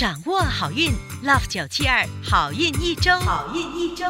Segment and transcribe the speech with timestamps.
[0.00, 0.90] 掌握好运
[1.22, 4.06] ，Love 九七二好运一周，好运一周。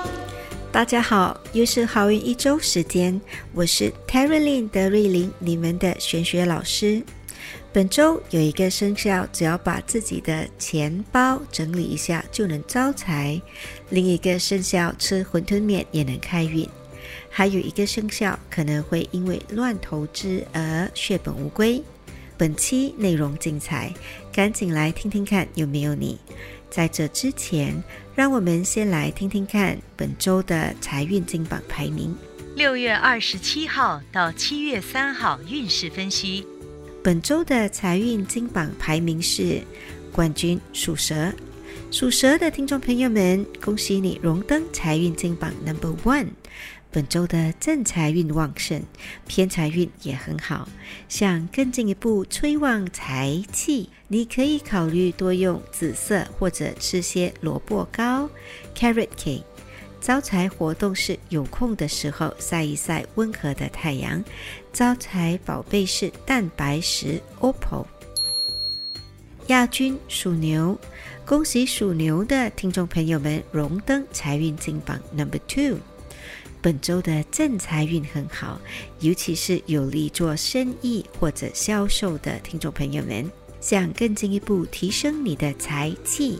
[0.70, 3.20] 大家好，又是好运一周时间，
[3.52, 7.02] 我是 t e r y l i n 德瑞琳，你们的玄学老师。
[7.72, 13.42] 本周有一个生肖，只要把自己的钱包整理一下就能招财；
[13.88, 16.68] 另一个生肖吃馄饨面也能开运；
[17.28, 21.82] 还有一个生肖可能会因为乱投资而血本无归。
[22.38, 23.92] 本期内容精彩，
[24.32, 26.18] 赶紧来听听看有没有你。
[26.70, 27.82] 在这之前，
[28.14, 32.14] 让我们先来听听看本周的财运金榜排名。
[32.54, 36.46] 六月二十七号到七月三号运势分析。
[37.02, 39.60] 本周的财运金榜排名是
[40.12, 41.32] 冠军属蛇，
[41.90, 46.28] 属蛇的听众朋友们，恭喜你荣登财运金榜 Number One。
[46.92, 48.82] 本周的正财运旺盛，
[49.28, 50.68] 偏财运也很好。
[51.08, 58.28] 想更进一步催旺财气，你可以考虑多用紫色或者吃些萝卜糕
[58.74, 59.44] （carrot cake）。
[60.00, 64.24] 招财活动是有空的时候晒一晒温和的太阳。
[64.72, 67.84] 招财宝贝是蛋白石 （opal）。
[69.46, 70.76] 亚军属牛，
[71.24, 75.78] 恭喜属牛的听众朋友们荣登财运金榜 Number Two。
[76.62, 78.60] 本周的正财运很好，
[79.00, 83.30] 尤其是有利做生意或者销售的听众朋友们，
[83.60, 86.38] 想更进一步提升你的财气，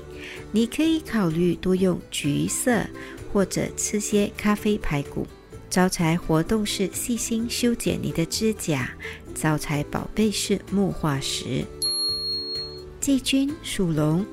[0.52, 2.84] 你可以考虑多用橘色
[3.32, 5.26] 或者吃些咖啡排骨。
[5.70, 8.90] 招财活动是细心修剪你的指甲，
[9.34, 11.64] 招财宝贝是木化石。
[13.00, 14.26] 季军属龙，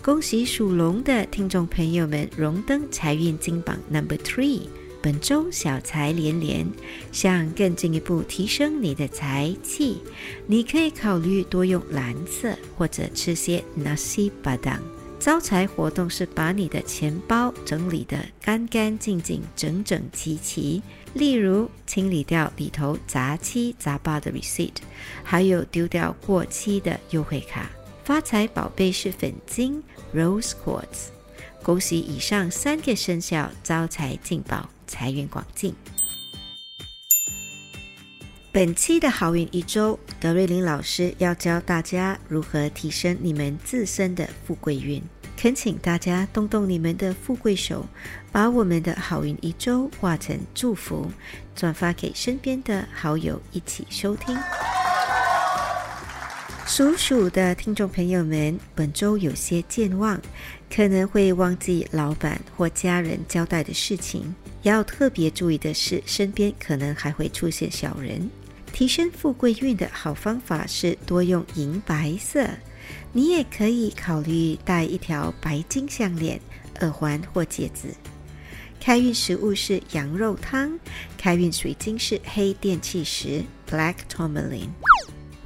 [0.00, 4.62] 恭喜属龙的听众朋友们荣登财运金榜 Number Three。
[5.00, 6.66] 本周小财连连，
[7.12, 9.98] 想更进一步提升你的财气，
[10.46, 14.80] 你可以考虑多用蓝色或者吃些 nasi padang。
[15.20, 20.82] 招财活动是把你的钱包整理得干干净净、整整齐齐，
[21.14, 24.74] 例如清理掉里头杂七杂八的 receipt，
[25.22, 27.70] 还有丢掉过期的优惠卡。
[28.04, 29.82] 发财宝贝是粉晶
[30.14, 31.17] rose quartz。
[31.62, 34.68] 恭喜以上三个生肖招财进宝。
[34.86, 35.74] 财源广进。
[38.50, 45.02] 本期的好运一周，德瑞琳老师要教大家如何提升你们自身的富贵运。
[45.36, 47.86] 恳请大家动动你们的富贵手，
[48.32, 51.12] 把我们的好运一周化成祝福，
[51.54, 54.34] 转发给身边的好友一起收听。
[56.68, 60.20] 属鼠的听众朋友们，本周有些健忘，
[60.70, 64.32] 可能会忘记老板或家人交代的事情。
[64.64, 68.28] 要特别注意的是，身边可能还会出现小人。
[68.70, 72.46] 提升富贵运的好方法是多用银白色，
[73.12, 76.38] 你也可以考虑戴一条白金项链、
[76.80, 77.88] 耳环或戒指。
[78.78, 80.78] 开运食物是羊肉汤，
[81.16, 84.68] 开运水晶是黑电气石 （Black Tourmaline）。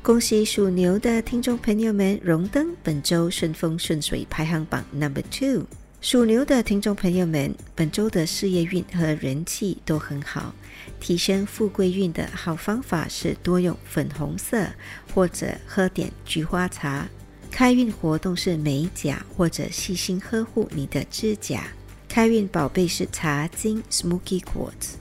[0.03, 5.65] 恭喜属牛的听众朋友们荣登本周顺风顺水排行榜 Number Two。
[6.01, 10.53] 属牛的听众朋友们，本周的事业运和人气都很好。
[10.99, 14.67] 提升富贵运的好方法是多用粉红色，
[15.15, 17.09] 或者喝点菊花茶。
[17.49, 21.63] 开运活动是美甲，或者细心呵护你的指甲。
[22.09, 24.97] 开运宝贝是茶晶 （Smoky Quartz）。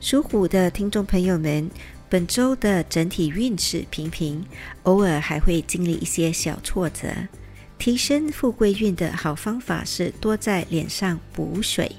[0.00, 1.68] 属虎的听众朋友们，
[2.10, 4.44] 本周的整体运势平平，
[4.84, 7.08] 偶尔还会经历一些小挫折。
[7.78, 11.90] 提升富贵运的好方法是多在脸上补水，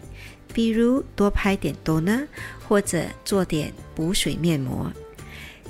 [0.53, 2.24] 比如多拍点多呢，
[2.68, 4.92] 或者做点补水面膜。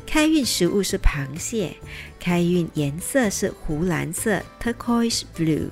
[0.08, 1.76] 开运食物是螃蟹，
[2.20, 5.68] 开运颜色是湖蓝色 （turquoise blue）。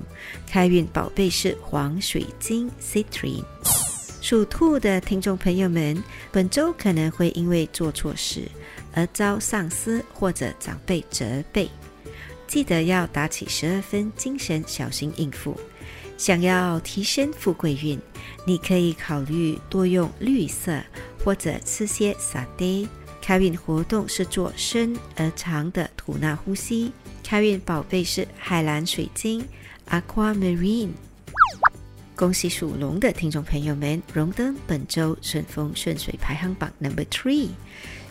[0.46, 3.42] 开运宝贝是黄水晶 （citrine）。
[4.28, 8.42] 属兔的听众朋友们，本周可能会因为做错事
[8.92, 11.70] 而遭上司或者长辈责备。
[12.46, 15.58] 记得要打起十二分精神，小心应付。
[16.18, 17.98] 想要提升富贵运，
[18.46, 20.78] 你可以考虑多用绿色，
[21.24, 22.86] 或者吃些沙爹。
[23.22, 26.92] 开运活动是做深而长的吐纳呼吸。
[27.24, 29.42] 开运宝贝是海蓝水晶
[29.88, 30.90] （Aquamarine）。
[32.18, 37.50] 恭喜属龙的听众朋友们荣登本周顺风顺水排行榜 Number Three。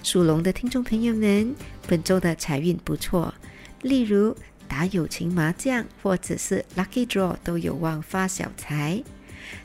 [0.01, 1.53] 属龙的听众朋友们，
[1.89, 3.33] 本周的财运不错。
[3.81, 4.33] 例如
[4.65, 9.03] 打友情麻将或者是 lucky draw 都有望发小财。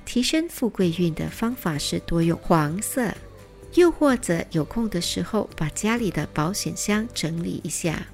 [0.05, 3.15] 提升富贵运的方法是多用黄色，
[3.75, 8.09] 又或者有空的时候把家里的保险箱整理一下。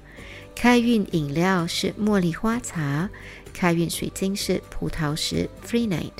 [0.55, 3.09] 开运饮料是茉莉花茶，
[3.53, 6.11] 开运水晶是葡萄石 Free Night。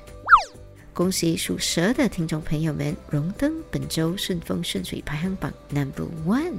[0.94, 6.56] 恭喜属蛇的听众朋友们荣登本周顺风顺水排行榜 Number One。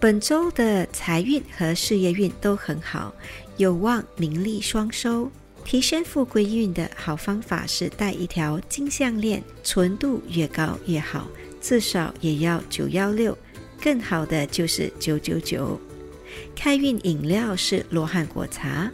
[0.00, 3.14] 本周的财运和事业运都很好，
[3.56, 5.30] 有望名利双收。
[5.64, 11.26] 提升富贵运的好方法是戴一条金项链，纯度越高越好，
[11.58, 13.36] 至少也要九幺六，
[13.82, 15.80] 更好的就是九九九。
[16.54, 18.90] 开运饮料是罗汉果茶，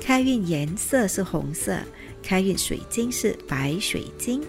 [0.00, 1.78] 开运颜色是红色，
[2.22, 4.42] 开运水晶是白水晶。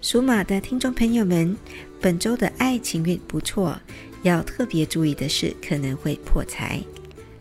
[0.00, 1.54] 属马的听众朋友们，
[2.00, 3.78] 本周的爱情运不错，
[4.22, 6.80] 要特别注意的是可能会破财。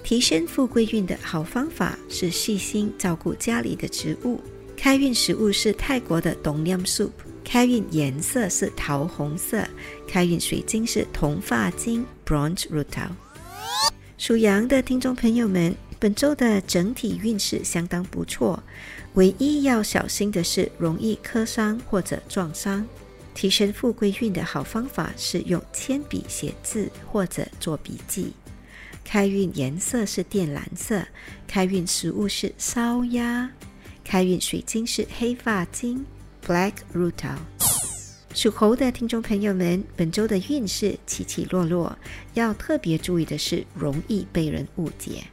[0.03, 4.41] 提升富贵运的好方法是细心照顾家里的植物。
[4.75, 7.11] 开运食物是泰国的冬阴 soup，
[7.43, 9.63] 开运颜色是桃红色，
[10.07, 13.09] 开运水晶是铜发晶 bronze rutil。
[14.17, 18.61] 属羊的听众朋友们，本周的整体运势相当不错，
[19.13, 22.83] 唯一要小心的是容易磕伤或者撞伤。
[23.35, 28.33] 提升富贵运的好方法是用铅笔写字或者做笔记。
[29.05, 31.05] 开运颜色是靛蓝色，
[31.47, 33.47] 开运食物是烧鸭，
[34.03, 36.03] 开运水晶是黑发晶
[36.43, 37.37] （Black Rutil）。
[38.37, 41.97] 属猴的听众朋友们，本周的运势起起落落，
[42.35, 45.23] 要特别注意的是，容易被人误解。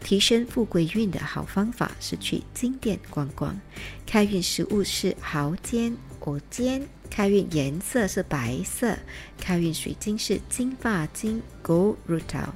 [0.00, 3.56] 提升富贵运的好方法是去金店逛逛。
[4.04, 8.98] 开运食物是蚝煎、藕煎，开运颜色是白色，
[9.38, 12.48] 开运水晶是金发晶 （Gold Rutil）。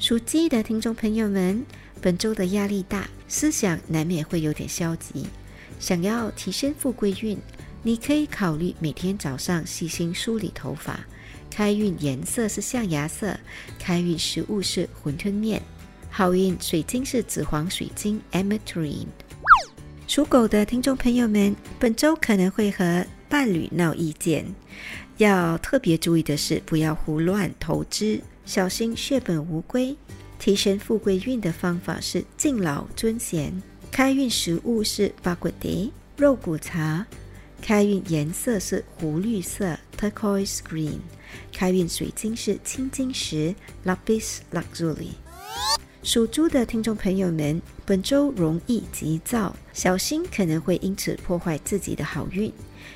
[0.00, 1.64] 属鸡的听众朋友们，
[2.02, 5.28] 本周的压力大，思想难免会有点消极。
[5.78, 7.38] 想要提升富贵运。
[7.86, 10.98] 你可以考虑每天早上细心梳理头发。
[11.48, 13.38] 开运颜色是象牙色，
[13.78, 15.62] 开运食物是馄饨面。
[16.10, 19.06] 好运水晶是紫黄水晶 （Ametrine）。
[20.08, 24.44] 属狗的听众朋友们，本周可能会和伴侣闹意见，
[25.18, 29.96] 要特别注意的是，不要胡乱投资，小心血本无归。
[30.40, 33.62] 提升富贵运的方法是敬老尊贤。
[33.92, 37.06] 开运食物是八骨碟、肉骨茶。
[37.66, 41.00] 开运颜色是湖绿色 （turquoise green），
[41.52, 43.52] 开运水晶是青金石
[43.84, 45.08] （lapis lazuli）。
[46.04, 52.52] 属猪的听众朋友们，本周容易急躁，小心可能会因此破坏自己的好运。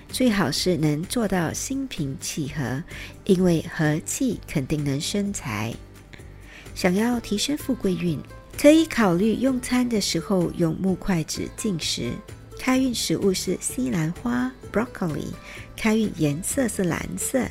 [0.09, 2.81] 最好是能做到心平气和，
[3.25, 5.75] 因为和气肯定能生财。
[6.77, 8.21] 想要提升富贵运，
[8.57, 12.13] 可以考虑用餐的时候用木筷子进食。
[12.61, 15.33] 开运食物是西兰花 （broccoli），
[15.75, 17.43] 开运颜色是蓝色，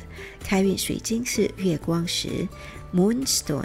[0.44, 2.46] 开运水晶是月光石
[2.94, 3.64] （moonstone）。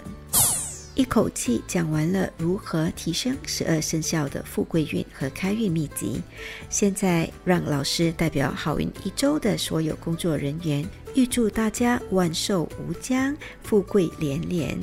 [0.96, 6.20] 一口气讲完了如何提升十二生肖的富贵运和开运秘籍，
[6.68, 10.84] 现在让老师代表好运一周的所有工作人员，
[11.14, 14.76] 预祝大家万寿无疆，富贵连连。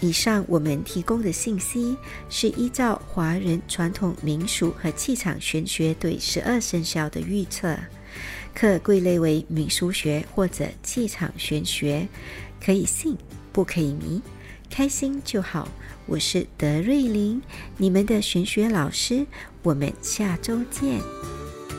[0.00, 1.96] 以上我们提供的信息
[2.28, 7.76] 是依照华人传统民俗和气场玄学对十二生肖的预测，
[8.54, 12.06] 可归类为民俗学或者气场玄学，
[12.62, 13.16] 可以信
[13.52, 14.20] 不可以迷，
[14.68, 15.68] 开心就好。
[16.04, 17.40] 我是德瑞琳，
[17.78, 19.26] 你们的玄学老师，
[19.62, 21.00] 我们下周见。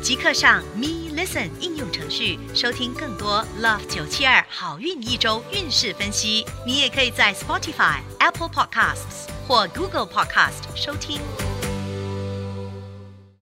[0.02, 6.46] 即刻上 Me Listen 应用程序收听更多 Love 九七二好运一周运势分析。
[6.66, 11.20] 你也可以在 Spotify、Apple Podcasts 或 Google Podcast 收听。